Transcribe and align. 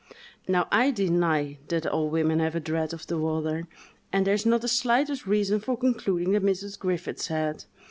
Now, 0.47 0.67
I 0.71 0.89
deny 0.89 1.59
that 1.67 1.85
all 1.85 2.09
women 2.09 2.39
have 2.39 2.55
a 2.55 2.59
dread 2.59 2.91
of 2.91 3.05
the 3.05 3.19
water, 3.19 3.67
and 4.11 4.25
there 4.25 4.33
is 4.33 4.47
not 4.47 4.61
the 4.61 4.67
slightest 4.67 5.27
reason 5.27 5.59
for 5.59 5.77
concluding 5.77 6.31
that 6.31 6.41
Mrs. 6.41 6.79
Griffiths 6.79 7.27
had. 7.27 7.65